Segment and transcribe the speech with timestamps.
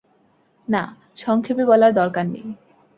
[0.67, 0.83] না,
[1.17, 2.47] সংক্ষেপে বলার দরকার নেই।